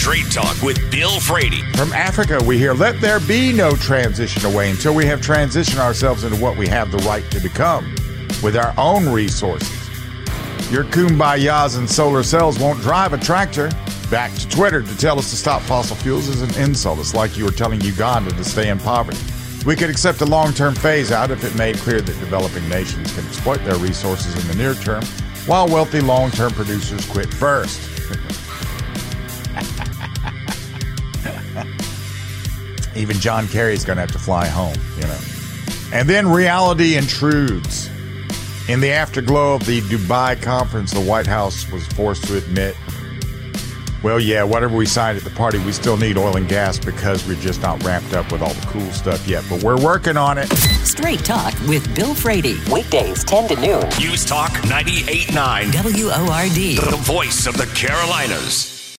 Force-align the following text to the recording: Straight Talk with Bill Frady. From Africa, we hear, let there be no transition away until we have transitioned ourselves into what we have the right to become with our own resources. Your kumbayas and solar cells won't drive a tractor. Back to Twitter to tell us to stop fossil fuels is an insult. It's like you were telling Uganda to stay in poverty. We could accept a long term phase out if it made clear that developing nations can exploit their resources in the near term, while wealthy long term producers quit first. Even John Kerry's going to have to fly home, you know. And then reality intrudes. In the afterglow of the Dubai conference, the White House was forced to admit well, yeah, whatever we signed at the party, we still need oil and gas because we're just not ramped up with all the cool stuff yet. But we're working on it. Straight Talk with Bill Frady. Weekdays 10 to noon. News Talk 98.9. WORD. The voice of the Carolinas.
Straight 0.00 0.30
Talk 0.32 0.62
with 0.62 0.90
Bill 0.90 1.20
Frady. 1.20 1.60
From 1.74 1.92
Africa, 1.92 2.42
we 2.42 2.56
hear, 2.56 2.72
let 2.72 3.02
there 3.02 3.20
be 3.20 3.52
no 3.52 3.72
transition 3.72 4.50
away 4.50 4.70
until 4.70 4.94
we 4.94 5.04
have 5.04 5.20
transitioned 5.20 5.78
ourselves 5.78 6.24
into 6.24 6.40
what 6.40 6.56
we 6.56 6.66
have 6.68 6.90
the 6.90 6.96
right 7.06 7.30
to 7.30 7.38
become 7.38 7.84
with 8.42 8.56
our 8.56 8.72
own 8.78 9.10
resources. 9.10 9.68
Your 10.72 10.84
kumbayas 10.84 11.76
and 11.76 11.88
solar 11.88 12.22
cells 12.22 12.58
won't 12.58 12.80
drive 12.80 13.12
a 13.12 13.18
tractor. 13.18 13.68
Back 14.10 14.32
to 14.36 14.48
Twitter 14.48 14.80
to 14.82 14.96
tell 14.96 15.18
us 15.18 15.28
to 15.30 15.36
stop 15.36 15.60
fossil 15.60 15.96
fuels 15.96 16.28
is 16.28 16.40
an 16.40 16.54
insult. 16.58 16.98
It's 16.98 17.12
like 17.12 17.36
you 17.36 17.44
were 17.44 17.52
telling 17.52 17.82
Uganda 17.82 18.30
to 18.30 18.42
stay 18.42 18.70
in 18.70 18.78
poverty. 18.78 19.18
We 19.66 19.76
could 19.76 19.90
accept 19.90 20.22
a 20.22 20.26
long 20.26 20.54
term 20.54 20.74
phase 20.74 21.12
out 21.12 21.30
if 21.30 21.44
it 21.44 21.54
made 21.56 21.76
clear 21.76 22.00
that 22.00 22.20
developing 22.20 22.66
nations 22.70 23.14
can 23.14 23.26
exploit 23.26 23.62
their 23.64 23.76
resources 23.76 24.34
in 24.42 24.48
the 24.48 24.54
near 24.54 24.72
term, 24.76 25.04
while 25.44 25.68
wealthy 25.68 26.00
long 26.00 26.30
term 26.30 26.52
producers 26.52 27.04
quit 27.04 27.28
first. 27.34 27.86
Even 32.96 33.16
John 33.16 33.48
Kerry's 33.48 33.84
going 33.84 33.96
to 33.96 34.00
have 34.02 34.12
to 34.12 34.18
fly 34.18 34.46
home, 34.46 34.76
you 34.96 35.02
know. 35.02 35.18
And 35.92 36.08
then 36.08 36.28
reality 36.28 36.96
intrudes. 36.96 37.88
In 38.68 38.80
the 38.80 38.92
afterglow 38.92 39.54
of 39.54 39.66
the 39.66 39.80
Dubai 39.80 40.40
conference, 40.40 40.92
the 40.92 41.00
White 41.00 41.26
House 41.26 41.70
was 41.72 41.86
forced 41.88 42.24
to 42.24 42.38
admit 42.38 42.76
well, 44.02 44.18
yeah, 44.18 44.42
whatever 44.42 44.76
we 44.76 44.86
signed 44.86 45.18
at 45.18 45.24
the 45.24 45.30
party, 45.30 45.58
we 45.58 45.72
still 45.72 45.96
need 45.96 46.16
oil 46.16 46.36
and 46.36 46.48
gas 46.48 46.78
because 46.78 47.26
we're 47.26 47.40
just 47.40 47.60
not 47.60 47.82
ramped 47.84 48.14
up 48.14 48.32
with 48.32 48.40
all 48.40 48.54
the 48.54 48.66
cool 48.66 48.90
stuff 48.92 49.26
yet. 49.28 49.44
But 49.50 49.62
we're 49.62 49.82
working 49.82 50.16
on 50.16 50.38
it. 50.38 50.46
Straight 50.86 51.24
Talk 51.24 51.52
with 51.68 51.94
Bill 51.94 52.14
Frady. 52.14 52.56
Weekdays 52.72 53.24
10 53.24 53.48
to 53.48 53.56
noon. 53.56 53.84
News 53.98 54.24
Talk 54.24 54.52
98.9. 54.52 55.74
WORD. 55.74 56.90
The 56.90 56.96
voice 57.02 57.46
of 57.46 57.56
the 57.58 57.66
Carolinas. 57.74 58.79